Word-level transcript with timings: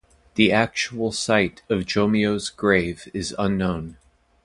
The 0.33 0.51
actual 0.51 1.11
site 1.11 1.61
of 1.69 1.85
Jomei's 1.85 2.49
grave 2.49 3.07
is 3.13 3.35
known. 3.37 3.97